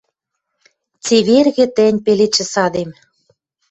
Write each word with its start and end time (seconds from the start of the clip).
Цевергӹ 1.03 1.65
тӹнь, 1.75 2.03
пеледшӹ 2.05 2.45
садем 2.53 2.89